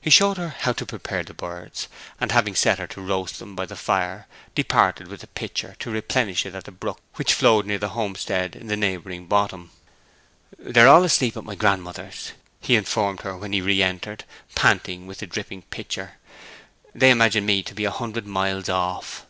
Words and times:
He 0.00 0.08
showed 0.08 0.38
her 0.38 0.54
how 0.60 0.72
to 0.72 0.86
prepare 0.86 1.22
the 1.22 1.34
birds, 1.34 1.88
and, 2.18 2.32
having 2.32 2.54
set 2.54 2.78
her 2.78 2.86
to 2.86 3.02
roast 3.02 3.38
them 3.38 3.54
by 3.54 3.66
the 3.66 3.76
fire, 3.76 4.26
departed 4.54 5.08
with 5.08 5.20
the 5.20 5.26
pitcher, 5.26 5.76
to 5.80 5.90
replenish 5.90 6.46
it 6.46 6.54
at 6.54 6.64
the 6.64 6.72
brook 6.72 7.02
which 7.16 7.34
flowed 7.34 7.66
near 7.66 7.76
the 7.76 7.90
homestead 7.90 8.56
in 8.56 8.68
the 8.68 8.78
neighbouring 8.78 9.26
Bottom. 9.26 9.70
'They 10.58 10.80
are 10.80 10.88
all 10.88 11.04
asleep 11.04 11.36
at 11.36 11.44
my 11.44 11.54
grandmother's,' 11.54 12.32
he 12.62 12.76
informed 12.76 13.20
her 13.20 13.36
when 13.36 13.52
he 13.52 13.60
re 13.60 13.82
entered, 13.82 14.24
panting, 14.54 15.06
with 15.06 15.18
the 15.18 15.26
dripping 15.26 15.60
pitcher. 15.60 16.12
'They 16.94 17.10
imagine 17.10 17.44
me 17.44 17.62
to 17.62 17.74
be 17.74 17.84
a 17.84 17.90
hundred 17.90 18.26
miles 18.26 18.70
off.' 18.70 19.26